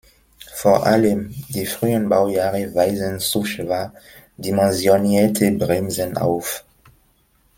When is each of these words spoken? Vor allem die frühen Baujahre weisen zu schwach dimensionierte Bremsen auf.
Vor 0.55 0.83
allem 0.87 1.29
die 1.49 1.67
frühen 1.67 2.09
Baujahre 2.09 2.73
weisen 2.73 3.19
zu 3.19 3.45
schwach 3.45 3.91
dimensionierte 4.35 5.51
Bremsen 5.51 6.17
auf. 6.17 6.65